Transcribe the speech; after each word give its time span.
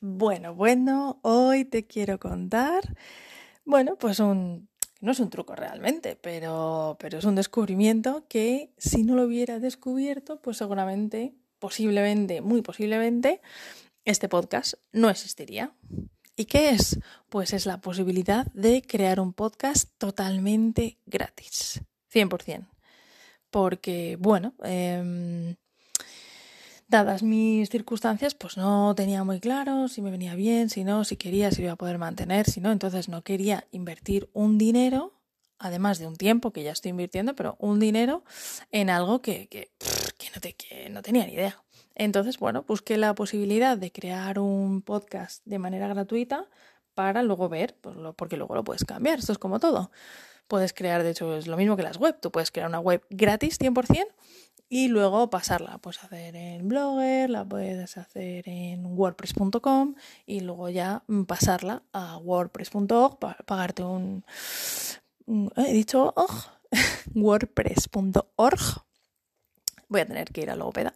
Bueno, 0.00 0.54
bueno, 0.54 1.18
hoy 1.22 1.64
te 1.64 1.84
quiero 1.84 2.20
contar, 2.20 2.94
bueno, 3.64 3.96
pues 3.96 4.20
un, 4.20 4.68
no 5.00 5.10
es 5.10 5.18
un 5.18 5.28
truco 5.28 5.56
realmente, 5.56 6.14
pero, 6.14 6.96
pero 7.00 7.18
es 7.18 7.24
un 7.24 7.34
descubrimiento 7.34 8.24
que 8.28 8.72
si 8.78 9.02
no 9.02 9.16
lo 9.16 9.24
hubiera 9.24 9.58
descubierto, 9.58 10.40
pues 10.40 10.56
seguramente, 10.56 11.34
posiblemente, 11.58 12.42
muy 12.42 12.62
posiblemente, 12.62 13.40
este 14.04 14.28
podcast 14.28 14.74
no 14.92 15.10
existiría. 15.10 15.74
¿Y 16.36 16.44
qué 16.44 16.70
es? 16.70 17.00
Pues 17.28 17.52
es 17.52 17.66
la 17.66 17.80
posibilidad 17.80 18.46
de 18.52 18.82
crear 18.82 19.18
un 19.18 19.32
podcast 19.32 19.90
totalmente 19.98 20.98
gratis, 21.06 21.82
100%. 22.14 22.68
Porque, 23.50 24.16
bueno, 24.20 24.54
eh, 24.62 25.56
dadas 26.88 27.22
mis 27.22 27.68
circunstancias, 27.68 28.34
pues 28.34 28.56
no 28.56 28.94
tenía 28.94 29.22
muy 29.22 29.40
claro 29.40 29.88
si 29.88 30.00
me 30.00 30.10
venía 30.10 30.34
bien, 30.34 30.70
si 30.70 30.84
no, 30.84 31.04
si 31.04 31.16
quería, 31.16 31.50
si 31.50 31.62
iba 31.62 31.72
a 31.72 31.76
poder 31.76 31.98
mantener, 31.98 32.48
si 32.48 32.60
no, 32.60 32.72
entonces 32.72 33.08
no 33.08 33.22
quería 33.22 33.66
invertir 33.70 34.28
un 34.32 34.56
dinero, 34.56 35.12
además 35.58 35.98
de 35.98 36.06
un 36.06 36.16
tiempo 36.16 36.50
que 36.50 36.62
ya 36.62 36.72
estoy 36.72 36.90
invirtiendo, 36.90 37.34
pero 37.34 37.56
un 37.58 37.78
dinero 37.78 38.24
en 38.72 38.88
algo 38.88 39.20
que, 39.20 39.48
que, 39.48 39.70
no, 40.34 40.40
te, 40.40 40.54
que 40.54 40.88
no 40.88 41.02
tenía 41.02 41.26
ni 41.26 41.34
idea. 41.34 41.62
Entonces, 41.94 42.38
bueno, 42.38 42.64
busqué 42.66 42.96
la 42.96 43.14
posibilidad 43.14 43.76
de 43.76 43.92
crear 43.92 44.38
un 44.38 44.82
podcast 44.82 45.44
de 45.44 45.58
manera 45.58 45.88
gratuita 45.88 46.46
para 46.94 47.22
luego 47.22 47.48
ver, 47.48 47.76
pues 47.80 47.96
porque 48.16 48.36
luego 48.36 48.54
lo 48.54 48.64
puedes 48.64 48.84
cambiar, 48.84 49.18
esto 49.18 49.32
es 49.32 49.38
como 49.38 49.60
todo. 49.60 49.90
Puedes 50.46 50.72
crear, 50.72 51.02
de 51.02 51.10
hecho, 51.10 51.36
es 51.36 51.46
lo 51.46 51.58
mismo 51.58 51.76
que 51.76 51.82
las 51.82 51.98
web, 51.98 52.18
tú 52.18 52.30
puedes 52.30 52.50
crear 52.50 52.68
una 52.68 52.80
web 52.80 53.04
gratis 53.10 53.60
100% 53.60 54.06
y 54.68 54.88
luego 54.88 55.30
pasarla. 55.30 55.78
Puedes 55.78 56.02
hacer 56.02 56.36
en 56.36 56.68
Blogger, 56.68 57.30
la 57.30 57.44
puedes 57.44 57.96
hacer 57.96 58.48
en 58.48 58.84
wordpress.com 58.86 59.94
y 60.26 60.40
luego 60.40 60.68
ya 60.68 61.02
pasarla 61.26 61.82
a 61.92 62.18
wordpress.org 62.18 63.18
para 63.18 63.38
pagarte 63.44 63.82
un... 63.82 64.24
He 65.56 65.72
dicho 65.72 66.14
wordpress.org. 67.14 68.60
Voy 69.88 70.00
a 70.00 70.06
tener 70.06 70.30
que 70.32 70.42
ir 70.42 70.50
a 70.50 70.56
Logopeda. 70.56 70.94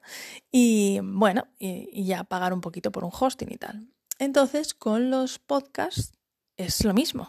Y 0.50 1.00
bueno, 1.02 1.46
y 1.58 2.04
ya 2.04 2.24
pagar 2.24 2.52
un 2.52 2.60
poquito 2.60 2.92
por 2.92 3.04
un 3.04 3.10
hosting 3.18 3.50
y 3.50 3.56
tal. 3.56 3.88
Entonces, 4.18 4.74
con 4.74 5.10
los 5.10 5.38
podcasts 5.38 6.12
es 6.56 6.84
lo 6.84 6.92
mismo 6.92 7.26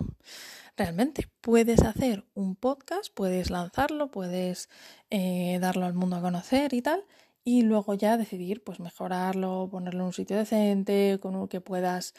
realmente 0.77 1.27
puedes 1.41 1.81
hacer 1.81 2.25
un 2.33 2.55
podcast, 2.55 3.13
puedes 3.13 3.49
lanzarlo, 3.49 4.09
puedes 4.11 4.69
eh, 5.09 5.57
darlo 5.61 5.85
al 5.85 5.93
mundo 5.93 6.15
a 6.15 6.21
conocer 6.21 6.73
y 6.73 6.81
tal, 6.81 7.03
y 7.43 7.63
luego 7.63 7.93
ya 7.93 8.17
decidir 8.17 8.63
pues 8.63 8.79
mejorarlo, 8.79 9.67
ponerlo 9.71 10.01
en 10.01 10.05
un 10.07 10.13
sitio 10.13 10.37
decente, 10.37 11.19
con 11.21 11.35
un 11.35 11.47
que 11.47 11.61
puedas 11.61 12.13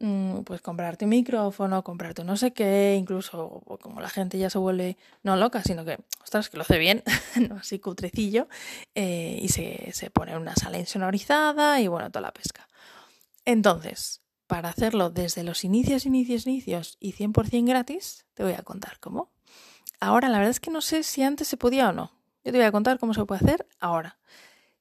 mm, 0.00 0.40
pues 0.40 0.60
comprarte 0.60 1.04
un 1.04 1.10
micrófono, 1.10 1.84
comprarte 1.84 2.24
no 2.24 2.36
sé 2.36 2.52
qué, 2.52 2.96
incluso 2.98 3.62
como 3.80 4.00
la 4.00 4.08
gente 4.08 4.38
ya 4.38 4.50
se 4.50 4.58
vuelve 4.58 4.96
no 5.22 5.36
loca, 5.36 5.62
sino 5.62 5.84
que, 5.84 5.98
ostras, 6.22 6.50
que 6.50 6.56
lo 6.56 6.62
hace 6.62 6.78
bien, 6.78 7.02
así 7.58 7.78
cutrecillo, 7.78 8.48
eh, 8.94 9.38
y 9.40 9.48
se, 9.48 9.92
se 9.92 10.10
pone 10.10 10.36
una 10.36 10.54
sala 10.56 10.78
insonorizada 10.78 11.80
y 11.80 11.88
bueno, 11.88 12.10
toda 12.10 12.22
la 12.22 12.32
pesca. 12.32 12.68
Entonces, 13.46 14.23
para 14.54 14.68
hacerlo 14.68 15.10
desde 15.10 15.42
los 15.42 15.64
inicios, 15.64 16.06
inicios, 16.06 16.46
inicios 16.46 16.96
y 17.00 17.12
100% 17.12 17.66
gratis, 17.66 18.24
te 18.34 18.44
voy 18.44 18.52
a 18.52 18.62
contar 18.62 19.00
cómo. 19.00 19.32
Ahora, 19.98 20.28
la 20.28 20.38
verdad 20.38 20.52
es 20.52 20.60
que 20.60 20.70
no 20.70 20.80
sé 20.80 21.02
si 21.02 21.24
antes 21.24 21.48
se 21.48 21.56
podía 21.56 21.88
o 21.88 21.92
no. 21.92 22.12
Yo 22.44 22.52
te 22.52 22.58
voy 22.58 22.66
a 22.66 22.70
contar 22.70 23.00
cómo 23.00 23.14
se 23.14 23.24
puede 23.24 23.44
hacer 23.44 23.66
ahora. 23.80 24.16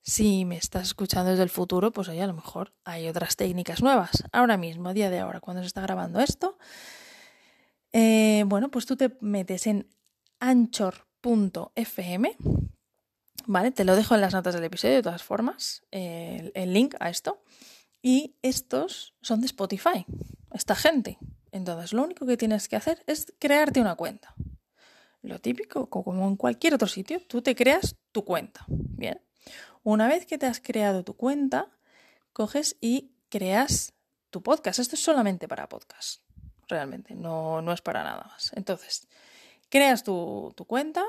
Si 0.03 0.45
me 0.45 0.57
estás 0.57 0.83
escuchando 0.83 1.31
desde 1.31 1.41
el 1.41 1.49
futuro, 1.49 1.91
pues 1.91 2.07
ahí 2.07 2.19
a 2.19 2.27
lo 2.27 2.35
mejor 2.35 2.71
hay 2.83 3.07
otras 3.07 3.35
técnicas 3.35 3.81
nuevas. 3.81 4.23
Ahora 4.31 4.57
mismo, 4.57 4.89
a 4.89 4.93
día 4.93 5.09
de 5.09 5.17
ahora, 5.17 5.39
cuando 5.39 5.63
se 5.63 5.67
está 5.69 5.81
grabando 5.81 6.19
esto, 6.19 6.59
eh, 7.93 8.43
bueno, 8.45 8.69
pues 8.69 8.85
tú 8.85 8.95
te 8.95 9.17
metes 9.21 9.65
en 9.65 9.87
anchor.fm, 10.39 12.37
¿vale? 13.47 13.71
Te 13.71 13.85
lo 13.85 13.95
dejo 13.95 14.13
en 14.13 14.21
las 14.21 14.35
notas 14.35 14.53
del 14.53 14.65
episodio 14.65 14.93
de 14.93 15.01
todas 15.01 15.23
formas, 15.23 15.81
el 15.89 16.73
link 16.73 16.93
a 16.99 17.09
esto. 17.09 17.41
Y 18.03 18.35
estos 18.41 19.15
son 19.21 19.39
de 19.39 19.47
Spotify, 19.47 20.05
esta 20.53 20.75
gente. 20.75 21.17
Entonces 21.51 21.93
lo 21.93 22.03
único 22.03 22.25
que 22.25 22.35
tienes 22.35 22.67
que 22.67 22.75
hacer 22.75 23.01
es 23.07 23.33
crearte 23.39 23.79
una 23.79 23.95
cuenta. 23.95 24.35
Lo 25.21 25.39
típico, 25.39 25.89
como 25.89 26.27
en 26.27 26.35
cualquier 26.35 26.73
otro 26.73 26.89
sitio, 26.89 27.21
tú 27.25 27.41
te 27.41 27.55
creas 27.55 27.95
tu 28.11 28.25
cuenta. 28.25 28.65
Bien. 28.67 29.21
Una 29.83 30.09
vez 30.09 30.25
que 30.25 30.37
te 30.37 30.45
has 30.45 30.59
creado 30.59 31.05
tu 31.05 31.15
cuenta, 31.15 31.71
coges 32.33 32.75
y 32.81 33.13
creas 33.29 33.93
tu 34.31 34.43
podcast. 34.43 34.79
Esto 34.79 34.95
es 34.95 35.01
solamente 35.01 35.47
para 35.47 35.69
podcast. 35.69 36.21
Realmente, 36.67 37.15
no, 37.15 37.61
no 37.61 37.71
es 37.71 37.81
para 37.81 38.03
nada 38.03 38.25
más. 38.25 38.51
Entonces, 38.55 39.07
creas 39.69 40.03
tu, 40.03 40.53
tu 40.57 40.65
cuenta 40.65 41.05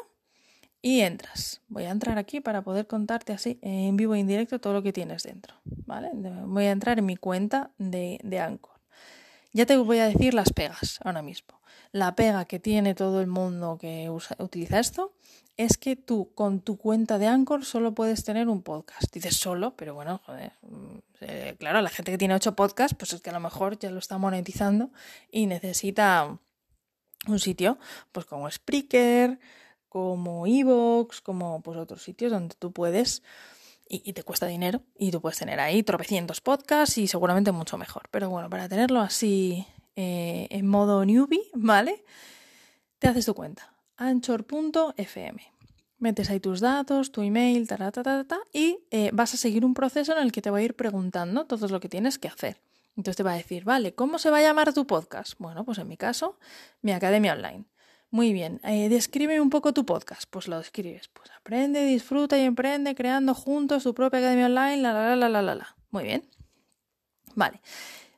y 0.85 1.01
entras. 1.01 1.63
Voy 1.69 1.85
a 1.85 1.91
entrar 1.91 2.19
aquí 2.19 2.41
para 2.41 2.61
poder 2.61 2.87
contarte 2.87 3.33
así 3.33 3.59
en 3.63 3.97
vivo 3.97 4.15
e 4.15 4.19
indirecto 4.19 4.61
todo 4.61 4.75
lo 4.75 4.83
que 4.83 4.93
tienes 4.93 5.23
dentro. 5.23 5.57
¿vale? 5.65 6.11
Voy 6.13 6.67
a 6.67 6.73
entrar 6.73 6.99
en 6.99 7.07
mi 7.07 7.17
cuenta 7.17 7.71
de, 7.79 8.21
de 8.23 8.39
Anchor. 8.39 8.75
Ya 9.55 9.65
te 9.65 9.79
voy 9.79 10.01
a 10.01 10.09
decir 10.09 10.35
las 10.35 10.53
pegas 10.53 11.01
ahora 11.03 11.23
mismo. 11.23 11.59
La 11.93 12.15
pega 12.15 12.45
que 12.45 12.59
tiene 12.61 12.95
todo 12.95 13.23
el 13.23 13.29
mundo 13.29 13.79
que 13.81 14.11
utiliza 14.39 14.79
esto 14.79 15.15
es 15.57 15.79
que 15.79 15.97
tú 15.97 16.35
con 16.35 16.61
tu 16.61 16.77
cuenta 16.77 17.19
de 17.19 17.29
Anchor 17.29 17.65
solo 17.65 17.95
puedes 17.95 18.23
tener 18.23 18.49
un 18.51 18.61
podcast. 18.61 19.11
Dices 19.11 19.39
solo, 19.39 19.75
pero 19.77 19.95
bueno, 19.95 20.21
joder, 20.27 20.53
mm, 20.61 20.99
eh, 21.23 21.57
claro, 21.59 21.81
la 21.81 21.89
gente 21.89 22.13
que 22.13 22.19
tiene 22.19 22.35
ocho 22.35 22.55
podcasts, 22.55 22.95
pues 22.95 23.15
es 23.15 23.23
que 23.23 23.31
a 23.31 23.33
lo 23.33 23.41
mejor 23.41 23.79
ya 23.79 23.91
lo 23.91 24.01
está 24.01 24.19
monetizando 24.19 24.91
y 25.31 25.47
necesita 25.47 26.39
un 27.27 27.39
sitio, 27.39 27.79
pues 28.13 28.27
como 28.27 28.51
Spreaker, 28.51 29.39
como 29.95 30.45
Evox, 30.45 31.21
como 31.21 31.63
pues 31.63 31.79
otros 31.79 32.03
sitios 32.03 32.33
donde 32.33 32.57
tú 32.57 32.73
puedes 32.73 33.23
y, 33.89 34.13
te 34.13 34.25
cuesta 34.25 34.45
dinero 34.45 34.83
y 34.99 35.13
tú 35.13 35.21
puedes 35.21 35.39
tener 35.39 35.61
ahí 35.61 35.85
tropecientos 35.85 36.41
podcasts 36.41 36.99
y 36.99 37.07
seguramente 37.07 37.53
mucho 37.53 37.79
mejor. 37.79 38.09
Pero 38.11 38.29
bueno, 38.29 38.51
para 38.51 38.69
tenerlo 38.69 38.99
así 38.99 39.65
eh, 39.95 40.49
en 40.51 40.67
modo 40.67 41.05
newbie, 41.05 41.49
¿vale? 41.55 42.05
Te 42.99 43.07
haces 43.07 43.25
tu 43.25 43.35
cuenta, 43.35 43.73
anchor.fm. 43.97 45.41
Metes 45.99 46.29
ahí 46.29 46.41
tus 46.41 46.59
datos, 46.59 47.13
tu 47.13 47.23
email, 47.23 47.69
ta, 47.69 47.77
ta, 47.77 47.93
ta, 47.93 48.25
ta, 48.25 48.41
y 48.53 48.81
eh, 48.91 49.11
vas 49.13 49.35
a 49.35 49.37
seguir 49.37 49.65
un 49.65 49.75
proceso 49.75 50.11
en 50.11 50.19
el 50.19 50.33
que 50.33 50.43
te 50.43 50.51
va 50.51 50.59
a 50.59 50.63
ir 50.63 50.75
preguntando 50.75 51.47
todo 51.47 51.69
lo 51.69 51.79
que 51.79 51.89
tienes 51.89 52.19
que 52.19 52.27
hacer. 52.27 52.61
Entonces 52.97 53.17
te 53.17 53.23
va 53.23 53.35
a 53.35 53.37
decir, 53.37 53.63
vale, 53.63 53.95
¿cómo 53.95 54.19
se 54.19 54.31
va 54.31 54.39
a 54.39 54.43
llamar 54.43 54.73
tu 54.73 54.89
podcast? 54.89 55.35
Bueno, 55.39 55.65
pues 55.65 55.79
en 55.79 55.87
mi 55.87 55.97
caso, 55.97 56.37
mi 56.83 56.91
academia 56.91 57.35
online. 57.35 57.67
Muy 58.15 58.33
bien, 58.33 58.61
eh, 58.63 58.89
describe 58.89 59.41
un 59.41 59.51
poco 59.51 59.73
tu 59.73 59.85
podcast. 59.85 60.23
Pues 60.31 60.47
lo 60.47 60.59
describes. 60.59 61.09
Pues 61.09 61.33
aprende, 61.33 61.85
disfruta 61.85 62.39
y 62.39 62.43
emprende 62.43 62.95
creando 62.95 63.35
juntos 63.35 63.83
tu 63.83 63.93
propia 63.93 64.21
academia 64.21 64.47
online, 64.47 64.77
la, 64.77 64.93
la, 64.93 65.17
la, 65.17 65.29
la, 65.29 65.43
la, 65.43 65.55
la. 65.57 65.77
Muy 65.91 66.05
bien. 66.05 66.31
Vale. 67.35 67.61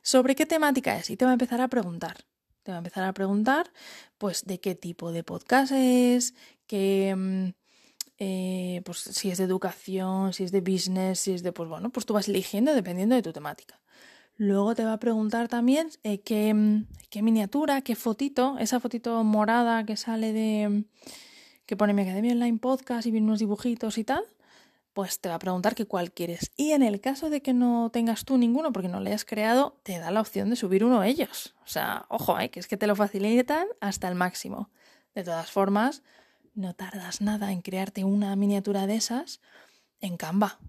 ¿Sobre 0.03 0.35
qué 0.35 0.45
temática 0.45 0.95
es? 0.95 1.09
Y 1.09 1.17
te 1.17 1.25
va 1.25 1.31
a 1.31 1.33
empezar 1.33 1.61
a 1.61 1.67
preguntar. 1.67 2.15
Te 2.61 2.69
va 2.69 2.77
a 2.77 2.77
empezar 2.77 3.05
a 3.05 3.13
preguntar, 3.13 3.71
pues, 4.19 4.45
de 4.45 4.59
qué 4.59 4.75
tipo 4.75 5.11
de 5.11 5.23
podcast 5.23 5.71
es, 5.71 6.35
qué... 6.67 7.15
Mm, 7.17 7.47
eh, 8.19 8.83
pues 8.85 8.99
si 8.99 9.31
es 9.31 9.39
de 9.39 9.45
educación, 9.45 10.31
si 10.31 10.43
es 10.43 10.51
de 10.51 10.61
business, 10.61 11.21
si 11.21 11.33
es 11.33 11.41
de, 11.41 11.53
pues 11.53 11.69
bueno, 11.69 11.89
pues 11.89 12.05
tú 12.05 12.13
vas 12.13 12.27
eligiendo 12.27 12.75
dependiendo 12.75 13.15
de 13.15 13.23
tu 13.23 13.33
temática. 13.33 13.81
Luego 14.37 14.75
te 14.75 14.85
va 14.85 14.93
a 14.93 14.99
preguntar 14.99 15.47
también 15.47 15.89
eh, 16.03 16.19
qué, 16.19 16.83
qué, 17.09 17.21
miniatura, 17.23 17.81
qué 17.81 17.95
fotito, 17.95 18.57
esa 18.59 18.79
fotito 18.79 19.23
morada 19.23 19.83
que 19.83 19.97
sale 19.97 20.31
de. 20.31 20.85
que 21.65 21.75
pone 21.75 21.93
mi 21.93 22.03
Academia 22.03 22.33
Online 22.33 22.59
Podcast 22.59 23.07
y 23.07 23.11
vienen 23.11 23.29
unos 23.29 23.39
dibujitos 23.39 23.97
y 23.97 24.03
tal. 24.03 24.23
Pues 24.93 25.19
te 25.19 25.29
va 25.29 25.35
a 25.35 25.39
preguntar 25.39 25.73
qué 25.73 25.85
cuál 25.85 26.11
quieres. 26.11 26.51
Y 26.55 26.71
en 26.71 26.83
el 26.83 27.01
caso 27.01 27.29
de 27.31 27.41
que 27.41 27.53
no 27.53 27.89
tengas 27.91 28.25
tú 28.25 28.37
ninguno 28.37 28.71
porque 28.71 28.89
no 28.89 28.99
le 28.99 29.09
hayas 29.09 29.25
creado, 29.25 29.79
te 29.83 29.97
da 29.97 30.11
la 30.11 30.21
opción 30.21 30.49
de 30.51 30.55
subir 30.55 30.83
uno 30.83 31.01
de 31.01 31.09
ellos. 31.09 31.55
O 31.63 31.67
sea, 31.67 32.05
ojo, 32.09 32.39
eh, 32.39 32.49
que 32.49 32.59
es 32.59 32.67
que 32.67 32.77
te 32.77 32.87
lo 32.87 32.95
facilitan 32.95 33.67
hasta 33.79 34.07
el 34.07 34.15
máximo. 34.15 34.69
De 35.15 35.23
todas 35.23 35.49
formas, 35.49 36.03
no 36.53 36.75
tardas 36.75 37.21
nada 37.21 37.51
en 37.51 37.61
crearte 37.61 38.03
una 38.03 38.35
miniatura 38.35 38.85
de 38.85 38.95
esas 38.97 39.41
en 39.99 40.17
Canva. 40.17 40.59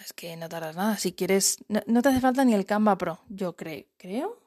Es 0.00 0.12
que 0.12 0.36
no 0.36 0.48
tardas 0.48 0.76
nada. 0.76 0.96
Si 0.96 1.12
quieres, 1.12 1.58
no, 1.68 2.02
te 2.02 2.08
hace 2.08 2.20
falta 2.20 2.44
ni 2.44 2.54
el 2.54 2.66
Canva 2.66 2.98
Pro. 2.98 3.20
Yo 3.28 3.56
creo, 3.56 3.84
creo, 3.96 4.38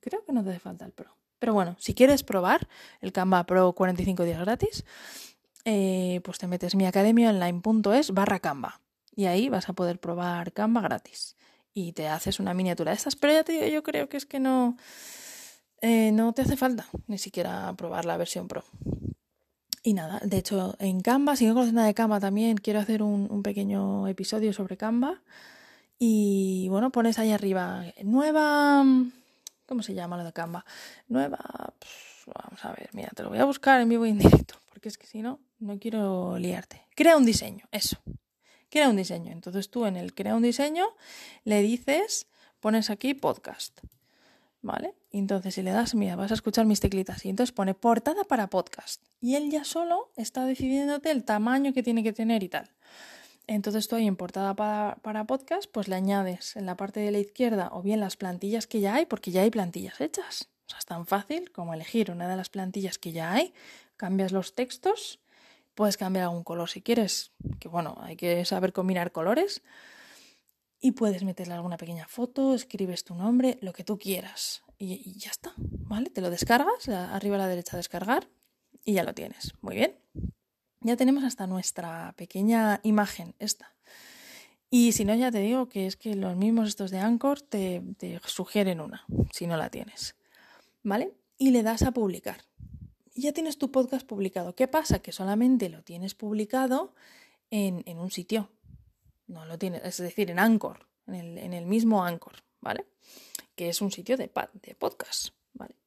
creo 0.00 0.24
que 0.24 0.32
no 0.32 0.42
te 0.42 0.50
hace 0.50 0.58
falta 0.58 0.84
el 0.84 0.92
Pro. 0.92 1.16
Pero 1.38 1.54
bueno, 1.54 1.76
si 1.78 1.94
quieres 1.94 2.22
probar 2.22 2.68
el 3.00 3.12
Canva 3.12 3.44
Pro 3.44 3.72
45 3.72 4.24
días 4.24 4.40
gratis, 4.40 4.84
eh, 5.64 6.20
pues 6.24 6.38
te 6.38 6.46
metes 6.46 6.74
mi 6.74 6.86
online.es 6.86 8.10
barra 8.12 8.40
Canva. 8.40 8.80
Y 9.14 9.26
ahí 9.26 9.48
vas 9.48 9.68
a 9.68 9.72
poder 9.72 9.98
probar 9.98 10.52
Canva 10.52 10.80
gratis. 10.80 11.36
Y 11.72 11.92
te 11.92 12.08
haces 12.08 12.40
una 12.40 12.54
miniatura 12.54 12.90
de 12.92 12.96
estas. 12.96 13.16
Pero 13.16 13.32
ya 13.32 13.44
te 13.44 13.52
digo, 13.52 13.66
yo 13.66 13.82
creo 13.82 14.08
que 14.08 14.16
es 14.16 14.26
que 14.26 14.40
no, 14.40 14.76
eh, 15.80 16.10
no 16.12 16.32
te 16.32 16.42
hace 16.42 16.56
falta 16.56 16.86
ni 17.06 17.18
siquiera 17.18 17.72
probar 17.74 18.04
la 18.04 18.16
versión 18.16 18.48
Pro. 18.48 18.64
Y 19.82 19.94
nada, 19.94 20.20
de 20.22 20.36
hecho, 20.36 20.76
en 20.78 21.00
Canva, 21.00 21.36
si 21.36 21.46
no 21.46 21.54
conoces 21.54 21.72
nada 21.72 21.86
de 21.86 21.94
Canva 21.94 22.20
también, 22.20 22.58
quiero 22.58 22.80
hacer 22.80 23.02
un, 23.02 23.42
pequeño 23.42 24.06
episodio 24.08 24.52
sobre 24.52 24.76
Canva. 24.76 25.22
Y 25.98 26.68
bueno, 26.68 26.90
pones 26.90 27.18
ahí 27.18 27.32
arriba 27.32 27.84
nueva... 28.02 28.84
¿Cómo 29.64 29.82
se 29.82 29.94
llama 29.94 30.18
lo 30.18 30.24
de 30.24 30.32
Canva? 30.32 30.64
Nueva... 31.08 31.38
vamos 32.26 32.64
a 32.64 32.72
ver, 32.72 32.90
mira, 32.92 33.08
te 33.14 33.22
lo 33.22 33.30
voy 33.30 33.38
a 33.38 33.44
buscar 33.44 33.80
en 33.80 33.88
vivo 33.88 34.04
y 34.04 34.10
en 34.10 34.18
directo, 34.18 34.54
porque 34.68 34.88
es 34.88 34.98
que 34.98 35.06
si 35.06 35.22
no, 35.22 35.40
no 35.58 35.78
quiero 35.78 36.36
liarte. 36.38 36.82
Crea 36.94 37.16
un 37.16 37.24
diseño, 37.24 37.66
eso. 37.70 37.98
Crea 38.68 38.90
un 38.90 38.96
diseño. 38.96 39.32
Entonces 39.32 39.70
tú 39.70 39.86
en 39.86 39.96
el 39.96 40.14
crea 40.14 40.34
un 40.34 40.42
diseño 40.42 40.86
le 41.44 41.62
dices, 41.62 42.26
pones 42.60 42.90
aquí 42.90 43.14
podcast. 43.14 43.80
¿Vale? 44.62 44.94
Entonces 45.10 45.54
si 45.54 45.62
le 45.62 45.70
das, 45.70 45.94
mira, 45.94 46.16
vas 46.16 46.30
a 46.30 46.34
escuchar 46.34 46.66
mis 46.66 46.80
teclitas. 46.80 47.24
Y 47.24 47.30
entonces 47.30 47.52
pone 47.52 47.74
portada 47.74 48.24
para 48.24 48.48
podcast. 48.48 49.02
Y 49.20 49.34
él 49.36 49.50
ya 49.50 49.64
solo 49.64 50.10
está 50.16 50.44
decidiéndote 50.44 51.10
el 51.10 51.24
tamaño 51.24 51.72
que 51.72 51.82
tiene 51.82 52.02
que 52.02 52.12
tener 52.12 52.42
y 52.42 52.48
tal. 52.48 52.70
Entonces 53.46 53.88
tú 53.88 53.96
en 53.96 54.14
portada 54.14 54.54
para, 54.54 55.24
podcast, 55.26 55.68
pues 55.72 55.88
le 55.88 55.96
añades 55.96 56.54
en 56.54 56.66
la 56.66 56.76
parte 56.76 57.00
de 57.00 57.10
la 57.10 57.18
izquierda 57.18 57.70
o 57.72 57.82
bien 57.82 57.98
las 57.98 58.16
plantillas 58.16 58.68
que 58.68 58.80
ya 58.80 58.94
hay, 58.94 59.06
porque 59.06 59.32
ya 59.32 59.42
hay 59.42 59.50
plantillas 59.50 60.00
hechas. 60.00 60.48
O 60.66 60.70
sea, 60.70 60.78
es 60.78 60.86
tan 60.86 61.04
fácil 61.04 61.50
como 61.50 61.74
elegir 61.74 62.12
una 62.12 62.28
de 62.28 62.36
las 62.36 62.48
plantillas 62.48 62.98
que 62.98 63.10
ya 63.10 63.32
hay, 63.32 63.52
cambias 63.96 64.30
los 64.30 64.54
textos, 64.54 65.18
puedes 65.74 65.96
cambiar 65.96 66.26
algún 66.26 66.44
color 66.44 66.68
si 66.70 66.80
quieres, 66.80 67.32
que 67.58 67.68
bueno, 67.68 67.98
hay 68.02 68.14
que 68.14 68.44
saber 68.44 68.72
combinar 68.72 69.10
colores. 69.10 69.62
Y 70.80 70.92
puedes 70.92 71.24
meterle 71.24 71.54
alguna 71.54 71.76
pequeña 71.76 72.08
foto, 72.08 72.54
escribes 72.54 73.04
tu 73.04 73.14
nombre, 73.14 73.58
lo 73.60 73.72
que 73.72 73.84
tú 73.84 73.98
quieras. 73.98 74.62
Y, 74.78 75.18
ya 75.18 75.30
está, 75.30 75.52
¿vale? 75.56 76.08
Te 76.08 76.22
lo 76.22 76.30
descargas, 76.30 76.88
arriba 76.88 77.36
a 77.36 77.40
la 77.40 77.48
derecha 77.48 77.76
descargar 77.76 78.28
y 78.84 78.94
ya 78.94 79.04
lo 79.04 79.14
tienes. 79.14 79.52
Muy 79.60 79.76
bien 79.76 80.00
ya 80.80 80.96
tenemos 80.96 81.24
hasta 81.24 81.46
nuestra 81.46 82.14
pequeña 82.16 82.80
imagen 82.82 83.34
esta. 83.38 83.74
Y 84.70 84.92
si 84.92 85.04
no, 85.04 85.14
ya 85.14 85.30
te 85.30 85.40
digo 85.40 85.68
que 85.68 85.86
es 85.86 85.96
que 85.96 86.14
los 86.14 86.36
mismos 86.36 86.68
estos 86.68 86.90
de 86.90 86.98
Anchor 86.98 87.42
te, 87.42 87.82
sugieren 88.24 88.80
una, 88.80 89.04
si 89.32 89.46
no 89.46 89.56
la 89.56 89.68
tienes. 89.68 90.14
¿Vale? 90.82 91.12
Y 91.36 91.50
le 91.50 91.62
das 91.62 91.82
a 91.82 91.90
publicar. 91.90 92.42
Ya 93.14 93.32
tienes 93.32 93.58
tu 93.58 93.70
podcast 93.70 94.06
publicado. 94.06 94.54
¿Qué 94.54 94.68
pasa? 94.68 95.00
Que 95.00 95.12
solamente 95.12 95.68
lo 95.68 95.82
tienes 95.82 96.14
publicado 96.14 96.94
en, 97.50 97.98
un 97.98 98.10
sitio. 98.10 98.48
No 99.30 99.44
lo 99.44 99.58
tienes, 99.58 99.82
es 99.84 99.98
decir, 99.98 100.30
en 100.30 100.40
Anchor, 100.40 100.88
en 101.06 101.14
el, 101.14 101.38
en 101.38 101.52
el 101.52 101.66
mismo 101.66 102.04
Anchor, 102.04 102.42
¿vale? 102.60 102.86
Que 103.54 103.68
es 103.68 103.80
un 103.80 103.92
sitio 103.92 104.16
de, 104.16 104.30
de 104.62 104.74
podcast. 104.74 105.28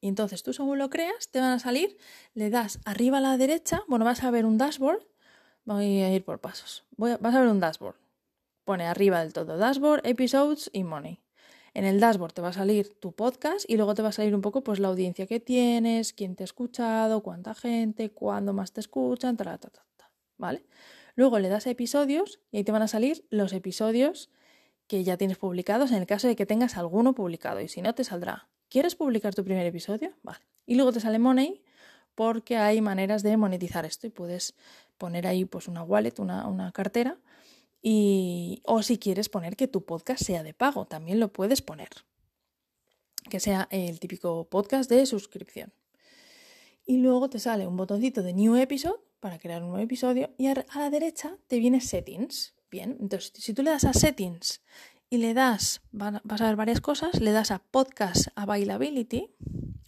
Y 0.00 0.08
entonces 0.08 0.42
tú 0.42 0.52
según 0.52 0.78
lo 0.78 0.90
creas, 0.90 1.28
te 1.30 1.40
van 1.40 1.52
a 1.52 1.58
salir, 1.58 1.96
le 2.34 2.50
das 2.50 2.78
arriba 2.84 3.18
a 3.18 3.20
la 3.20 3.36
derecha, 3.36 3.82
bueno, 3.88 4.04
vas 4.04 4.22
a 4.22 4.30
ver 4.30 4.44
un 4.44 4.58
dashboard, 4.58 5.06
voy 5.64 6.02
a 6.02 6.14
ir 6.14 6.24
por 6.24 6.40
pasos, 6.40 6.84
vas 6.96 7.34
a 7.34 7.40
ver 7.40 7.48
un 7.48 7.60
dashboard, 7.60 7.96
pone 8.64 8.86
arriba 8.86 9.20
del 9.20 9.32
todo 9.32 9.56
dashboard, 9.56 10.06
episodes 10.06 10.70
y 10.72 10.84
money. 10.84 11.20
En 11.72 11.84
el 11.84 11.98
dashboard 11.98 12.32
te 12.32 12.40
va 12.40 12.48
a 12.48 12.52
salir 12.52 12.94
tu 13.00 13.12
podcast 13.12 13.68
y 13.68 13.76
luego 13.76 13.94
te 13.94 14.02
va 14.02 14.10
a 14.10 14.12
salir 14.12 14.34
un 14.34 14.42
poco 14.42 14.62
pues 14.62 14.78
la 14.78 14.88
audiencia 14.88 15.26
que 15.26 15.40
tienes, 15.40 16.12
quién 16.12 16.36
te 16.36 16.44
ha 16.44 16.46
escuchado, 16.46 17.22
cuánta 17.22 17.54
gente, 17.54 18.12
cuándo 18.12 18.52
más 18.52 18.72
te 18.72 18.80
escuchan, 18.80 19.36
ta, 19.36 19.58
ta, 19.58 19.70
ta, 19.70 20.10
¿vale? 20.38 20.64
Luego 21.14 21.38
le 21.38 21.48
das 21.48 21.66
episodios 21.66 22.40
y 22.50 22.58
ahí 22.58 22.64
te 22.64 22.72
van 22.72 22.82
a 22.82 22.88
salir 22.88 23.24
los 23.30 23.52
episodios 23.52 24.30
que 24.86 25.04
ya 25.04 25.16
tienes 25.16 25.38
publicados 25.38 25.90
en 25.92 25.98
el 25.98 26.06
caso 26.06 26.28
de 26.28 26.36
que 26.36 26.46
tengas 26.46 26.76
alguno 26.76 27.14
publicado 27.14 27.60
y 27.60 27.68
si 27.68 27.80
no 27.82 27.94
te 27.94 28.04
saldrá 28.04 28.48
¿Quieres 28.74 28.96
publicar 28.96 29.32
tu 29.36 29.44
primer 29.44 29.64
episodio? 29.66 30.12
Vale. 30.24 30.40
Y 30.66 30.74
luego 30.74 30.92
te 30.92 30.98
sale 30.98 31.20
Money 31.20 31.62
porque 32.16 32.56
hay 32.56 32.80
maneras 32.80 33.22
de 33.22 33.36
monetizar 33.36 33.84
esto 33.84 34.08
y 34.08 34.10
puedes 34.10 34.56
poner 34.98 35.28
ahí 35.28 35.44
pues 35.44 35.68
una 35.68 35.84
wallet, 35.84 36.18
una, 36.18 36.72
cartera 36.72 37.16
y 37.82 38.62
o 38.64 38.82
si 38.82 38.98
quieres 38.98 39.28
poner 39.28 39.54
que 39.54 39.68
tu 39.68 39.84
podcast 39.84 40.24
sea 40.24 40.42
de 40.42 40.54
pago, 40.54 40.86
también 40.86 41.20
lo 41.20 41.32
puedes 41.32 41.62
poner. 41.62 41.90
Que 43.30 43.38
sea 43.38 43.68
el 43.70 44.00
típico 44.00 44.48
podcast 44.48 44.90
de 44.90 45.06
suscripción. 45.06 45.72
Y 46.84 46.96
luego 46.96 47.30
te 47.30 47.38
sale 47.38 47.68
un 47.68 47.76
botoncito 47.76 48.24
de 48.24 48.32
New 48.32 48.56
Episode 48.56 48.98
para 49.24 49.38
crear 49.38 49.62
un 49.62 49.70
nuevo 49.70 49.82
episodio 49.82 50.28
y 50.36 50.48
a 50.48 50.66
la 50.74 50.90
derecha 50.90 51.38
te 51.46 51.58
viene 51.58 51.80
Settings. 51.80 52.52
Bien, 52.70 52.98
entonces 53.00 53.32
si 53.34 53.54
tú 53.54 53.62
le 53.62 53.70
das 53.70 53.84
a 53.84 53.94
Settings 53.94 54.60
y 55.08 55.16
le 55.16 55.32
das, 55.32 55.80
vas 55.92 56.42
a 56.42 56.46
ver 56.46 56.56
varias 56.56 56.82
cosas, 56.82 57.22
le 57.22 57.32
das 57.32 57.50
a 57.50 57.58
Podcast 57.58 58.26
Availability, 58.34 59.30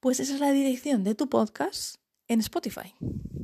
Pues 0.00 0.18
esa 0.18 0.34
es 0.34 0.40
la 0.40 0.50
dirección 0.50 1.04
de 1.04 1.14
tu 1.14 1.28
podcast 1.28 2.00
en 2.26 2.40
Spotify. 2.40 2.92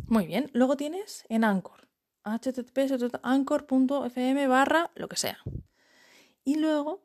Muy 0.09 0.27
bien. 0.27 0.51
Luego 0.55 0.77
tienes 0.77 1.25
en 1.29 1.45
Anchor. 1.45 1.84
https.anchor.fm 2.25 4.49
barra 4.49 4.91
lo 4.95 5.09
que 5.09 5.17
sea. 5.17 5.39
Y 6.45 6.57
luego 6.57 7.05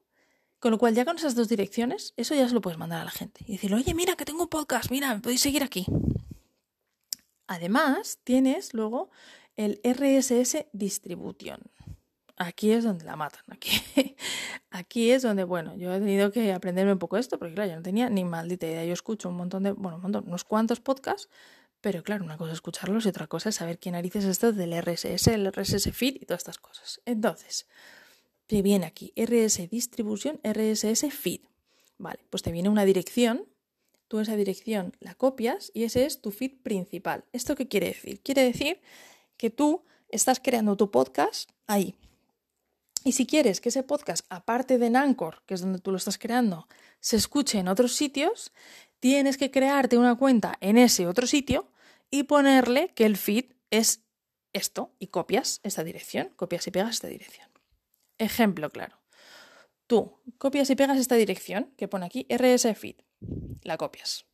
con 0.60 0.72
lo 0.72 0.78
cual, 0.78 0.94
ya 0.94 1.06
con 1.06 1.16
esas 1.16 1.36
dos 1.36 1.48
direcciones, 1.48 2.14
eso 2.18 2.36
ya 2.36 2.48
se 2.48 2.54
lo 2.54 2.60
puedes 2.60 2.78
mandar 2.78 3.02
a 3.02 3.06
la 3.06 3.12
gente. 3.12 3.46
Y 3.48 3.54
decirle, 3.54 3.78
oye, 3.78 3.94
mira, 3.94 4.16
que 4.16 4.26
tengo 4.26 4.44
un 4.44 4.50
podcast, 4.50 4.92
mira, 4.92 5.14
me 5.14 5.22
podéis 5.22 5.40
seguir 5.40 5.64
aquí. 5.64 5.86
Además, 7.48 8.20
tienes 8.26 8.74
luego 8.74 9.10
el 9.56 9.80
RSS 9.84 10.66
Distribution. 10.74 11.62
Aquí 12.36 12.72
es 12.72 12.84
donde 12.84 13.06
la 13.06 13.16
matan. 13.16 13.44
Aquí, 13.48 13.72
aquí 14.70 15.12
es 15.12 15.22
donde, 15.22 15.46
bueno, 15.46 15.76
yo 15.76 15.94
he 15.94 16.00
tenido 16.00 16.32
que 16.32 16.52
aprenderme 16.52 16.92
un 16.92 17.00
poco 17.00 17.18
esto, 17.18 17.40
porque 17.40 17.54
claro, 17.54 17.70
yo 17.70 17.76
no 17.78 17.82
tenía 17.82 18.10
ni 18.10 18.26
maldita 18.26 18.68
idea. 18.68 18.84
Yo 18.84 18.94
escucho 18.94 19.30
un 19.30 19.36
montón 19.36 19.64
de, 19.64 19.72
bueno, 19.72 19.96
un 19.96 20.04
montón, 20.04 20.26
unos 20.28 20.44
cuantos 20.44 20.82
podcasts, 20.82 21.30
pero 21.82 22.04
claro, 22.04 22.26
una 22.26 22.38
cosa 22.38 22.52
es 22.52 22.58
escucharlos 22.58 23.06
y 23.06 23.10
otra 23.10 23.28
cosa 23.28 23.50
es 23.50 23.56
saber 23.56 23.80
qué 23.80 23.92
narices 23.92 24.24
es 24.24 24.32
esto 24.32 24.52
del 24.52 24.74
RSS, 24.82 25.28
el 25.28 25.52
RSS 25.52 25.92
Feed 25.94 26.16
y 26.22 26.26
todas 26.26 26.42
estas 26.42 26.58
cosas. 26.58 27.02
Entonces, 27.06 27.68
te 28.50 28.64
viene 28.64 28.88
aquí 28.88 29.14
RS 29.16 29.70
distribución, 29.70 30.40
RSS 30.44 31.14
feed. 31.14 31.42
Vale, 32.00 32.26
pues 32.32 32.42
te 32.42 32.52
viene 32.52 32.68
una 32.68 32.84
dirección, 32.84 33.46
tú 34.08 34.20
esa 34.20 34.36
dirección 34.36 34.98
la 35.00 35.14
copias 35.14 35.70
y 35.76 35.84
ese 35.84 36.08
es 36.08 36.20
tu 36.20 36.32
feed 36.32 36.64
principal. 36.64 37.26
¿Esto 37.32 37.56
qué 37.56 37.68
quiere 37.68 37.90
decir? 37.90 38.22
Quiere 38.22 38.42
decir 38.42 38.82
que 39.38 39.52
tú 39.52 39.86
estás 40.08 40.40
creando 40.40 40.76
tu 40.78 40.90
podcast 40.90 41.52
ahí. 41.68 41.96
Y 43.04 43.12
si 43.12 43.28
quieres 43.28 43.62
que 43.62 43.70
ese 43.70 43.84
podcast, 43.84 44.26
aparte 44.30 44.80
de 44.80 44.98
Anchor, 44.98 45.44
que 45.46 45.54
es 45.54 45.62
donde 45.62 45.78
tú 45.78 45.92
lo 45.92 45.98
estás 45.98 46.18
creando, 46.18 46.68
se 47.00 47.18
escuche 47.18 47.60
en 47.60 47.68
otros 47.68 47.94
sitios, 47.94 48.52
tienes 49.00 49.38
que 49.38 49.52
crearte 49.52 49.98
una 49.98 50.16
cuenta 50.16 50.58
en 50.62 50.78
ese 50.78 51.08
otro 51.08 51.28
sitio 51.28 51.72
y 52.12 52.24
ponerle 52.24 52.90
que 52.94 53.06
el 53.06 53.18
feed 53.18 53.46
es 53.70 54.04
esto 54.54 54.94
y 55.00 55.08
copias 55.08 55.60
esta 55.64 55.84
dirección, 55.84 56.30
copias 56.36 56.68
y 56.68 56.72
pegas 56.72 56.96
esta 56.96 57.08
dirección. 57.08 57.48
Ejemplo 58.18 58.70
claro. 58.70 59.00
Tú 59.88 60.20
copias 60.38 60.70
y 60.70 60.76
pegas 60.76 61.00
esta 61.00 61.16
dirección 61.16 61.74
que 61.78 61.88
pone 61.88 62.06
aquí 62.06 62.28
RS 62.30 62.78
Feed. 62.78 62.98
La 63.64 63.78
copias. 63.78 64.26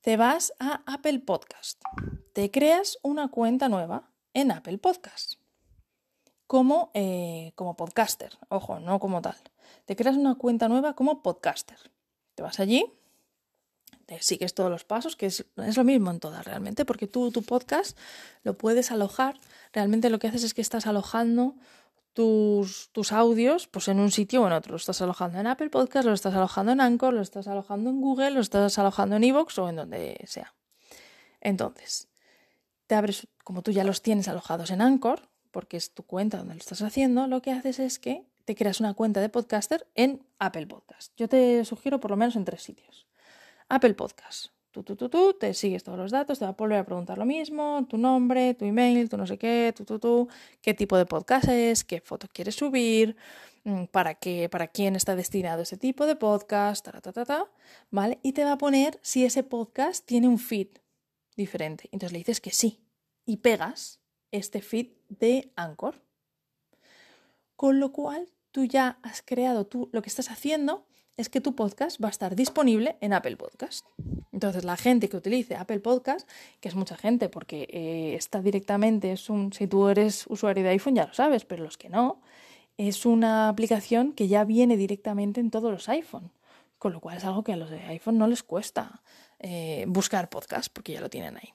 Te 0.00 0.16
vas 0.16 0.52
a 0.58 0.82
Apple 0.86 1.18
Podcast. 1.20 1.82
Te 2.32 2.50
creas 2.50 2.98
una 3.02 3.28
cuenta 3.28 3.68
nueva 3.68 4.12
en 4.32 4.52
Apple 4.52 4.78
Podcast. 4.78 5.34
Como, 6.46 6.90
eh, 6.94 7.52
como 7.54 7.76
podcaster. 7.76 8.38
Ojo, 8.48 8.80
no 8.80 9.00
como 9.00 9.20
tal. 9.20 9.36
Te 9.84 9.96
creas 9.96 10.16
una 10.16 10.36
cuenta 10.36 10.68
nueva 10.68 10.94
como 10.94 11.22
podcaster. 11.22 11.90
Te 12.34 12.42
vas 12.42 12.60
allí, 12.60 12.84
sigues 14.20 14.54
todos 14.54 14.70
los 14.70 14.84
pasos, 14.84 15.16
que 15.16 15.26
es, 15.26 15.44
es, 15.56 15.76
lo 15.76 15.84
mismo 15.84 16.10
en 16.10 16.18
todas 16.18 16.44
realmente, 16.44 16.84
porque 16.84 17.06
tú 17.06 17.30
tu 17.30 17.42
podcast 17.42 17.96
lo 18.42 18.58
puedes 18.58 18.90
alojar. 18.90 19.38
Realmente 19.72 20.10
lo 20.10 20.18
que 20.18 20.28
haces 20.28 20.42
es 20.42 20.54
que 20.54 20.60
estás 20.60 20.86
alojando 20.86 21.54
tus, 22.12 22.90
tus, 22.92 23.12
audios 23.12 23.68
pues 23.68 23.88
en 23.88 24.00
un 24.00 24.10
sitio 24.10 24.42
o 24.42 24.46
en 24.46 24.52
otro. 24.52 24.72
Lo 24.72 24.76
estás 24.76 25.00
alojando 25.00 25.38
en 25.38 25.46
Apple 25.46 25.70
Podcast, 25.70 26.06
lo 26.06 26.12
estás 26.12 26.34
alojando 26.34 26.72
en 26.72 26.80
Anchor, 26.80 27.14
lo 27.14 27.22
estás 27.22 27.46
alojando 27.46 27.90
en 27.90 28.00
Google, 28.00 28.32
lo 28.32 28.40
estás 28.40 28.78
alojando 28.78 29.16
en 29.16 29.24
Evox 29.24 29.58
o 29.58 29.68
en 29.68 29.76
donde 29.76 30.20
sea. 30.26 30.54
Entonces, 31.40 32.08
te 32.86 32.94
abres, 32.94 33.28
como 33.44 33.62
tú 33.62 33.70
ya 33.70 33.84
los 33.84 34.02
tienes 34.02 34.28
alojados 34.28 34.70
en 34.70 34.82
Anchor, 34.82 35.28
porque 35.50 35.76
es 35.76 35.94
tu 35.94 36.02
cuenta 36.02 36.38
donde 36.38 36.54
lo 36.54 36.60
estás 36.60 36.82
haciendo, 36.82 37.26
lo 37.26 37.42
que 37.42 37.52
haces 37.52 37.78
es 37.78 37.98
que 37.98 38.24
te 38.44 38.54
creas 38.54 38.80
una 38.80 38.94
cuenta 38.94 39.20
de 39.20 39.28
podcaster 39.28 39.86
en 39.94 40.24
Apple 40.38 40.66
Podcast. 40.66 41.12
Yo 41.16 41.28
te 41.28 41.64
sugiero 41.64 42.00
por 42.00 42.10
lo 42.10 42.16
menos 42.16 42.36
en 42.36 42.44
tres 42.44 42.62
sitios. 42.62 43.06
Apple 43.70 43.94
Podcast, 43.94 44.48
Tú, 44.72 44.84
tú, 44.84 44.94
tú, 44.94 45.08
tú, 45.08 45.34
te 45.34 45.52
sigues 45.52 45.82
todos 45.82 45.98
los 45.98 46.12
datos, 46.12 46.38
te 46.38 46.44
va 46.44 46.52
a 46.52 46.54
volver 46.54 46.78
a 46.78 46.84
preguntar 46.84 47.18
lo 47.18 47.24
mismo, 47.24 47.86
tu 47.88 47.98
nombre, 47.98 48.54
tu 48.54 48.64
email, 48.64 49.08
tu 49.08 49.16
no 49.16 49.26
sé 49.26 49.36
qué, 49.36 49.72
tú, 49.76 49.84
tú, 49.84 49.98
tú, 49.98 50.28
qué 50.62 50.74
tipo 50.74 50.96
de 50.96 51.06
podcast 51.06 51.48
es, 51.48 51.82
qué 51.82 52.00
foto 52.00 52.28
quieres 52.32 52.54
subir, 52.54 53.16
mm, 53.64 53.86
para 53.86 54.14
qué, 54.14 54.48
para 54.48 54.68
quién 54.68 54.94
está 54.94 55.16
destinado 55.16 55.62
ese 55.62 55.76
tipo 55.76 56.06
de 56.06 56.14
podcast, 56.14 56.84
ta, 56.84 57.00
ta, 57.00 57.12
ta, 57.12 57.24
ta, 57.24 57.50
¿vale? 57.90 58.20
Y 58.22 58.32
te 58.32 58.44
va 58.44 58.52
a 58.52 58.58
poner 58.58 59.00
si 59.02 59.24
ese 59.24 59.42
podcast 59.42 60.06
tiene 60.06 60.28
un 60.28 60.38
feed 60.38 60.68
diferente. 61.36 61.88
Entonces 61.90 62.12
le 62.12 62.18
dices 62.18 62.40
que 62.40 62.52
sí 62.52 62.80
y 63.26 63.38
pegas 63.38 64.00
este 64.30 64.62
feed 64.62 64.92
de 65.08 65.52
Anchor. 65.56 66.00
Con 67.56 67.80
lo 67.80 67.90
cual 67.90 68.28
tú 68.52 68.66
ya 68.66 69.00
has 69.02 69.20
creado, 69.22 69.66
tú 69.66 69.88
lo 69.92 70.00
que 70.00 70.10
estás 70.10 70.30
haciendo 70.30 70.86
es 71.20 71.28
que 71.28 71.40
tu 71.40 71.54
podcast 71.54 72.02
va 72.02 72.08
a 72.08 72.10
estar 72.10 72.34
disponible 72.34 72.96
en 73.00 73.12
Apple 73.12 73.36
Podcast. 73.36 73.86
Entonces, 74.32 74.64
la 74.64 74.76
gente 74.76 75.08
que 75.08 75.18
utilice 75.18 75.54
Apple 75.54 75.80
Podcast, 75.80 76.28
que 76.60 76.68
es 76.68 76.74
mucha 76.74 76.96
gente 76.96 77.28
porque 77.28 77.68
eh, 77.70 78.14
está 78.14 78.40
directamente, 78.40 79.12
es 79.12 79.28
un, 79.28 79.52
si 79.52 79.66
tú 79.66 79.88
eres 79.88 80.26
usuario 80.28 80.64
de 80.64 80.70
iPhone 80.70 80.94
ya 80.94 81.06
lo 81.06 81.12
sabes, 81.12 81.44
pero 81.44 81.62
los 81.62 81.76
que 81.76 81.90
no, 81.90 82.22
es 82.78 83.04
una 83.04 83.50
aplicación 83.50 84.12
que 84.12 84.28
ya 84.28 84.44
viene 84.44 84.78
directamente 84.78 85.40
en 85.40 85.50
todos 85.50 85.70
los 85.70 85.90
iPhone, 85.90 86.32
con 86.78 86.94
lo 86.94 87.00
cual 87.00 87.18
es 87.18 87.24
algo 87.24 87.44
que 87.44 87.52
a 87.52 87.56
los 87.56 87.68
de 87.68 87.80
iPhone 87.80 88.16
no 88.16 88.26
les 88.26 88.42
cuesta 88.42 89.02
eh, 89.38 89.84
buscar 89.88 90.30
podcast 90.30 90.72
porque 90.72 90.94
ya 90.94 91.02
lo 91.02 91.10
tienen 91.10 91.36
ahí. 91.36 91.52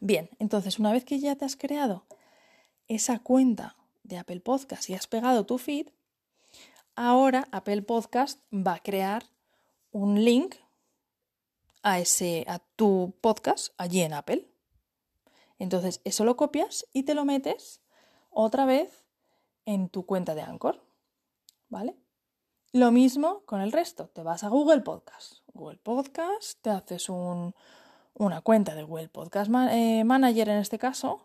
Bien, 0.00 0.30
entonces 0.38 0.78
una 0.78 0.92
vez 0.92 1.04
que 1.04 1.18
ya 1.18 1.34
te 1.34 1.44
has 1.44 1.56
creado 1.56 2.04
esa 2.86 3.18
cuenta 3.18 3.74
de 4.04 4.18
Apple 4.18 4.38
Podcast 4.38 4.88
y 4.88 4.94
has 4.94 5.08
pegado 5.08 5.46
tu 5.46 5.58
feed, 5.58 5.88
ahora 6.96 7.46
Apple 7.52 7.82
Podcast 7.82 8.40
va 8.52 8.74
a 8.74 8.82
crear 8.82 9.24
un 9.92 10.24
link 10.24 10.56
a, 11.82 12.00
ese, 12.00 12.44
a 12.48 12.58
tu 12.58 13.14
podcast 13.20 13.72
allí 13.78 14.00
en 14.00 14.14
Apple. 14.14 14.50
Entonces 15.58 16.00
eso 16.04 16.24
lo 16.24 16.36
copias 16.36 16.86
y 16.92 17.04
te 17.04 17.14
lo 17.14 17.24
metes 17.24 17.80
otra 18.30 18.64
vez 18.64 19.04
en 19.66 19.88
tu 19.88 20.04
cuenta 20.04 20.34
de 20.34 20.42
Anchor. 20.42 20.82
¿Vale? 21.68 21.96
Lo 22.72 22.90
mismo 22.90 23.42
con 23.46 23.60
el 23.60 23.72
resto. 23.72 24.08
Te 24.08 24.22
vas 24.22 24.44
a 24.44 24.48
Google 24.48 24.80
Podcast. 24.80 25.40
Google 25.54 25.78
Podcast, 25.78 26.60
te 26.60 26.70
haces 26.70 27.08
una 27.08 28.40
cuenta 28.42 28.74
de 28.74 28.82
Google 28.82 29.08
Podcast 29.08 29.50
eh, 29.70 30.04
Manager 30.04 30.48
en 30.48 30.58
este 30.58 30.78
caso. 30.78 31.20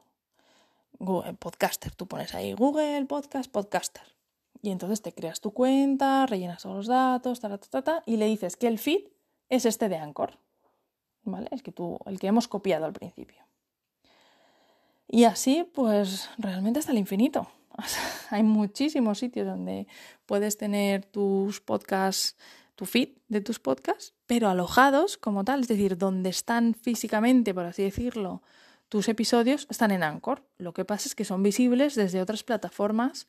Google 1.00 1.34
Podcaster. 1.34 1.94
Tú 1.96 2.08
pones 2.08 2.34
ahí 2.36 2.54
Google 2.54 3.06
Podcast 3.06 3.51
Podcaster. 3.51 4.21
Y 4.62 4.70
entonces 4.70 5.01
te 5.01 5.13
creas 5.13 5.41
tu 5.41 5.51
cuenta, 5.51 6.25
rellenas 6.27 6.63
todos 6.63 6.75
los 6.75 6.88
datos, 6.88 7.39
ta, 7.39 7.58
ta, 7.58 7.82
ta, 7.82 8.03
y 8.06 8.18
le 8.18 8.27
dices 8.27 8.56
que 8.56 8.68
el 8.68 8.77
feed 8.77 9.08
es 9.50 9.65
este 9.65 9.89
de 9.89 9.98
Anchor. 9.98 10.38
¿Vale? 11.24 11.48
Es 11.51 11.62
que 11.63 11.72
tú, 11.72 12.00
el 12.06 12.20
que 12.20 12.27
hemos 12.27 12.48
copiado 12.48 12.86
al 12.86 12.94
principio. 12.94 13.44
Y 15.08 15.25
así, 15.25 15.70
pues 15.74 16.30
realmente 16.38 16.80
hasta 16.80 16.91
el 16.91 16.98
infinito. 16.98 17.48
Hay 18.30 18.44
muchísimos 18.44 19.20
sitios 19.20 19.46
donde 19.46 19.88
puedes 20.25 20.58
tener 20.58 21.06
tus 21.06 21.60
podcasts, 21.60 22.38
tu 22.75 22.86
feed 22.86 23.10
de 23.27 23.41
tus 23.41 23.60
podcasts, 23.60 24.13
pero 24.25 24.50
alojados 24.50 25.18
como 25.18 25.44
tal, 25.44 25.62
es 25.62 25.68
decir, 25.68 25.98
donde 25.98 26.30
están 26.30 26.74
físicamente, 26.74 27.53
por 27.53 27.65
así 27.65 27.84
decirlo, 27.84 28.41
tus 28.89 29.08
episodios, 29.10 29.68
están 29.70 29.91
en 29.91 30.03
Anchor. 30.03 30.44
Lo 30.58 30.74
que 30.74 30.86
pasa 30.86 31.08
es 31.08 31.15
que 31.15 31.25
son 31.25 31.44
visibles 31.44 31.96
desde 31.96 32.22
otras 32.22 32.44
plataformas 32.44 33.27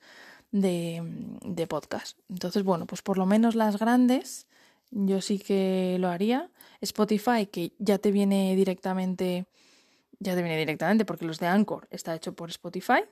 de, 0.53 1.03
de 1.45 1.67
podcast. 1.67 2.19
Entonces, 2.29 2.63
bueno, 2.63 2.87
pues 2.87 3.03
por 3.03 3.19
lo 3.19 3.27
menos 3.27 3.55
las 3.55 3.79
grandes, 3.79 4.47
yo 4.91 5.21
sí 5.21 5.39
que 5.39 5.97
lo 5.99 6.09
haría. 6.09 6.51
Spotify, 6.81 7.47
que 7.47 7.73
ya 7.79 7.99
te 7.99 8.13
viene 8.13 8.55
directamente, 8.55 9.47
ya 10.21 10.35
te 10.35 10.43
viene 10.43 10.59
directamente 10.59 11.05
porque 11.05 11.25
los 11.25 11.39
de 11.39 11.47
Anchor 11.47 11.89
está 11.91 12.15
hecho 12.15 12.35
por 12.35 12.51
Spotify 12.51 13.05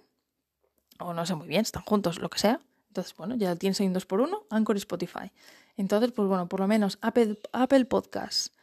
o 1.00 1.14
no 1.14 1.26
sé 1.26 1.34
muy 1.34 1.48
bien, 1.48 1.62
están 1.62 1.82
juntos, 1.82 2.18
lo 2.18 2.28
que 2.30 2.38
sea. 2.38 2.60
Entonces, 2.88 3.14
bueno, 3.16 3.36
ya 3.36 3.56
tienes 3.56 3.80
ahí 3.80 3.86
un 3.86 3.92
2 3.92 4.06
por 4.06 4.20
1 4.20 4.46
Anchor 4.50 4.76
y 4.76 4.78
Spotify. 4.78 5.32
Entonces, 5.76 6.12
pues 6.12 6.28
bueno, 6.28 6.48
por 6.48 6.60
lo 6.60 6.68
menos 6.68 6.98
Apple, 7.00 7.40
Apple 7.52 7.84
Podcast, 7.86 8.54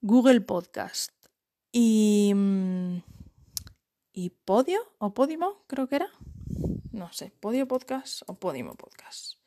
Google 0.00 0.42
Podcast 0.42 1.12
y, 1.72 2.32
mm, 2.34 2.98
y 4.12 4.30
Podio 4.30 4.80
o 4.98 5.14
Podimo, 5.14 5.64
creo 5.66 5.88
que 5.88 5.96
era. 5.96 6.08
No 6.92 7.10
sé, 7.10 7.32
Podio 7.40 7.66
Podcast 7.66 8.22
o 8.26 8.34
Podimo 8.34 8.74
Podcast. 8.74 9.38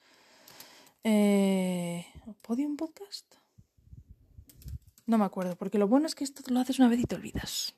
Eh, 1.03 2.03
¿Podium 2.41 2.75
Podcast? 2.75 3.35
No 5.05 5.19
me 5.19 5.25
acuerdo, 5.25 5.55
porque 5.55 5.77
lo 5.77 5.87
bueno 5.87 6.07
es 6.07 6.15
que 6.15 6.23
esto 6.23 6.41
lo 6.51 6.59
haces 6.59 6.79
una 6.79 6.89
vez 6.89 6.99
y 7.01 7.03
te 7.03 7.13
olvidas. 7.13 7.75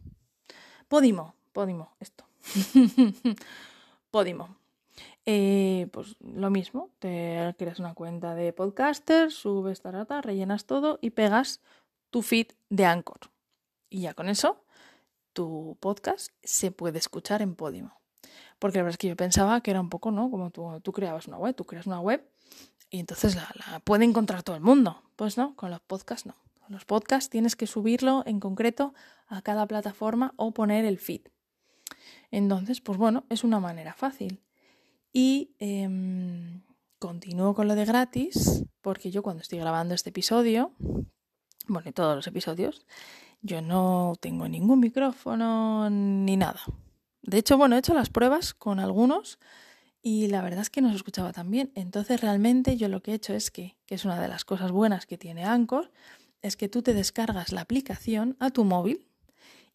Podimo, 0.87 1.35
Podimo, 1.51 1.91
esto. 1.99 2.23
Podimo. 4.11 4.55
Eh, 5.25 5.89
pues 5.91 6.15
lo 6.21 6.49
mismo, 6.49 6.89
te 6.99 7.53
creas 7.57 7.79
una 7.79 7.93
cuenta 7.93 8.35
de 8.35 8.53
podcaster, 8.53 9.33
subes 9.33 9.81
tarata, 9.81 10.21
rellenas 10.21 10.65
todo 10.65 10.97
y 11.01 11.09
pegas 11.09 11.59
tu 12.09 12.21
feed 12.21 12.53
de 12.69 12.85
Anchor. 12.85 13.19
Y 13.89 14.03
ya 14.03 14.13
con 14.13 14.29
eso, 14.29 14.63
tu 15.33 15.75
podcast 15.81 16.31
se 16.41 16.71
puede 16.71 16.99
escuchar 16.99 17.41
en 17.41 17.55
Podimo. 17.55 17.99
Porque 18.59 18.79
la 18.79 18.83
verdad 18.83 18.95
es 18.95 18.97
que 18.97 19.07
yo 19.07 19.15
pensaba 19.15 19.61
que 19.61 19.71
era 19.71 19.81
un 19.81 19.89
poco, 19.89 20.11
¿no? 20.11 20.31
Como 20.31 20.49
tú, 20.49 20.79
tú 20.81 20.91
creabas 20.91 21.27
una 21.27 21.37
web, 21.37 21.55
tú 21.55 21.65
creas 21.65 21.87
una 21.87 21.99
web 21.99 22.27
y 22.89 22.99
entonces 22.99 23.35
la, 23.35 23.49
la 23.67 23.79
puede 23.79 24.05
encontrar 24.05 24.43
todo 24.43 24.55
el 24.55 24.61
mundo. 24.61 25.01
Pues 25.15 25.37
no, 25.37 25.55
con 25.55 25.71
los 25.71 25.81
podcasts 25.81 26.25
no. 26.25 26.35
Con 26.59 26.73
los 26.73 26.85
podcasts 26.85 27.29
tienes 27.29 27.55
que 27.55 27.67
subirlo 27.67 28.23
en 28.25 28.39
concreto 28.39 28.93
a 29.27 29.41
cada 29.41 29.65
plataforma 29.67 30.33
o 30.37 30.51
poner 30.51 30.85
el 30.85 30.97
feed. 30.97 31.21
Entonces, 32.31 32.81
pues 32.81 32.97
bueno, 32.97 33.25
es 33.29 33.43
una 33.43 33.59
manera 33.59 33.93
fácil. 33.93 34.41
Y 35.13 35.55
em, 35.59 36.61
continúo 36.99 37.53
con 37.53 37.67
lo 37.67 37.75
de 37.75 37.85
gratis, 37.85 38.65
porque 38.81 39.11
yo 39.11 39.23
cuando 39.23 39.41
estoy 39.41 39.59
grabando 39.59 39.93
este 39.93 40.09
episodio, 40.09 40.71
bueno, 41.67 41.89
y 41.89 41.93
todos 41.93 42.15
los 42.15 42.27
episodios, 42.27 42.85
yo 43.41 43.61
no 43.61 44.13
tengo 44.19 44.47
ningún 44.47 44.79
micrófono 44.79 45.89
ni 45.89 46.37
nada. 46.37 46.61
De 47.27 47.37
hecho, 47.37 47.57
bueno, 47.57 47.75
he 47.75 47.79
hecho 47.79 47.93
las 47.93 48.09
pruebas 48.09 48.53
con 48.53 48.79
algunos 48.79 49.37
y 50.01 50.27
la 50.27 50.41
verdad 50.41 50.61
es 50.61 50.69
que 50.69 50.81
no 50.81 50.89
se 50.89 50.95
escuchaba 50.95 51.33
tan 51.33 51.51
bien. 51.51 51.73
Entonces, 51.75 52.21
realmente 52.21 52.77
yo 52.77 52.87
lo 52.87 53.03
que 53.03 53.11
he 53.11 53.15
hecho 53.15 53.33
es 53.33 53.51
que, 53.51 53.75
que 53.85 53.95
es 53.95 54.05
una 54.05 54.21
de 54.21 54.29
las 54.29 54.45
cosas 54.45 54.71
buenas 54.71 55.05
que 55.05 55.17
tiene 55.17 55.43
Anchor, 55.43 55.91
es 56.41 56.55
que 56.55 56.69
tú 56.69 56.81
te 56.81 56.93
descargas 56.93 57.51
la 57.51 57.59
aplicación 57.59 58.37
a 58.39 58.49
tu 58.49 58.63
móvil 58.63 59.05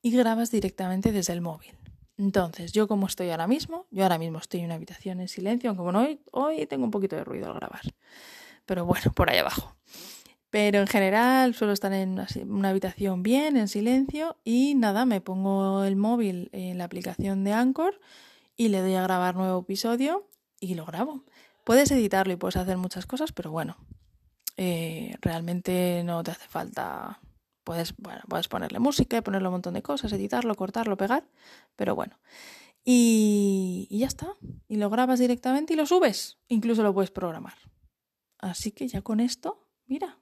y 0.00 0.12
grabas 0.12 0.50
directamente 0.50 1.12
desde 1.12 1.35
el 1.35 1.42
móvil. 1.42 1.73
Entonces, 2.16 2.73
yo 2.73 2.88
como 2.88 3.06
estoy 3.06 3.28
ahora 3.28 3.47
mismo, 3.47 3.87
yo 3.90 4.04
ahora 4.04 4.16
mismo 4.16 4.38
estoy 4.38 4.61
en 4.61 4.66
una 4.66 4.76
habitación 4.76 5.21
en 5.21 5.28
silencio, 5.28 5.68
aunque 5.68 5.82
bueno, 5.82 6.00
hoy, 6.00 6.21
hoy 6.30 6.66
tengo 6.66 6.85
un 6.85 6.90
poquito 6.90 7.16
de 7.16 7.25
ruido 7.25 7.49
al 7.49 7.54
grabar. 7.54 7.82
Pero 8.64 8.87
bueno, 8.87 9.12
por 9.14 9.28
ahí 9.28 9.38
abajo. 9.38 9.76
Pero 10.52 10.80
en 10.80 10.87
general 10.87 11.54
suelo 11.54 11.73
estar 11.73 11.94
en 11.94 12.21
una, 12.50 12.68
habitación 12.68 13.23
bien, 13.23 13.56
en 13.56 13.68
silencio, 13.68 14.37
y 14.44 14.75
nada, 14.75 15.06
me 15.06 15.23
pongo 15.23 15.82
el 15.85 15.97
móvil 15.97 16.50
en 16.52 16.76
la 16.76 16.85
aplicación 16.85 17.42
de 17.42 17.54
Anchor 17.54 17.99
y 18.54 18.68
le 18.68 18.82
doy 18.82 18.92
a 18.97 19.02
grabar 19.02 19.35
nuevo 19.35 19.61
episodio 19.61 20.28
y 20.61 20.75
lo 20.75 20.85
grabo. 20.85 21.25
Puedes 21.64 21.90
editarlo 21.90 22.35
y 22.35 22.37
puedes 22.37 22.56
hacer 22.56 22.76
muchas 22.76 23.06
cosas, 23.06 23.32
pero 23.32 23.50
bueno, 23.50 23.78
eh, 24.59 25.16
realmente 25.23 26.02
no 26.04 26.23
te 26.23 26.32
hace 26.32 26.47
falta 26.49 27.18
Puedes, 27.64 27.97
bueno, 27.97 28.21
puedes 28.28 28.49
ponerle 28.49 28.78
música, 28.78 29.23
ponerle 29.23 29.49
un 29.49 29.52
montón 29.52 29.73
de 29.73 29.82
cosas, 29.82 30.12
editarlo, 30.12 30.54
cortarlo, 30.54 30.99
pegar, 30.99 31.25
pero 31.76 31.94
bueno. 31.94 32.18
Y, 32.85 33.87
y 33.88 34.00
ya 34.00 34.06
está. 34.06 34.37
Y 34.68 34.76
lo 34.76 34.90
grabas 34.90 35.18
directamente 35.18 35.73
y 35.73 35.76
lo 35.76 35.87
subes. 35.87 36.37
Incluso 36.49 36.82
lo 36.82 36.92
puedes 36.92 37.11
programar. 37.11 37.54
Así 38.37 38.73
que 38.73 38.87
ya 38.87 39.00
con 39.00 39.18
esto, 39.21 39.66
mira, 39.87 40.18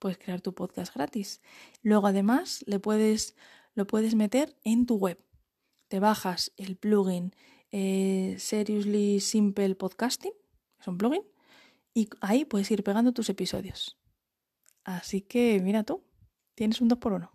puedes 0.00 0.18
crear 0.18 0.40
tu 0.40 0.52
podcast 0.52 0.92
gratis. 0.92 1.40
Luego 1.82 2.08
además 2.08 2.64
le 2.66 2.80
puedes, 2.80 3.36
lo 3.74 3.86
puedes 3.86 4.16
meter 4.16 4.56
en 4.64 4.86
tu 4.86 4.96
web. 4.96 5.22
Te 5.86 6.00
bajas 6.00 6.52
el 6.56 6.76
plugin 6.76 7.32
eh, 7.70 8.34
Seriously 8.38 9.20
Simple 9.20 9.76
Podcasting, 9.76 10.32
es 10.80 10.88
un 10.88 10.98
plugin, 10.98 11.22
y 11.94 12.08
ahí 12.20 12.44
puedes 12.44 12.70
ir 12.70 12.82
pegando 12.82 13.12
tus 13.12 13.28
episodios. 13.28 13.96
Así 14.84 15.20
que 15.20 15.60
mira 15.62 15.84
tú, 15.84 16.02
tienes 16.54 16.80
un 16.80 16.88
2 16.88 16.98
por 16.98 17.12
1 17.12 17.30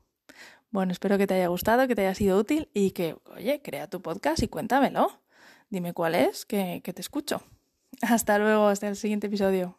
Bueno, 0.72 0.91
espero 0.91 1.17
que 1.17 1.27
te 1.27 1.36
haya 1.36 1.48
gustado, 1.48 1.88
que 1.88 1.95
te 1.95 2.01
haya 2.01 2.15
sido 2.15 2.38
útil 2.38 2.69
y 2.74 2.91
que, 2.91 3.15
oye, 3.36 3.62
crea 3.62 3.89
tu 3.89 4.01
podcast 4.01 4.43
y 4.43 4.48
cuéntamelo. 4.48 5.22
Dime 5.69 5.93
cuál 5.93 6.15
es, 6.15 6.45
que, 6.45 6.81
que 6.84 6.93
te 6.93 7.01
escucho. 7.01 7.41
Hasta 8.01 8.39
luego, 8.39 8.67
hasta 8.67 8.88
el 8.88 8.95
siguiente 8.98 9.27
episodio. 9.27 9.77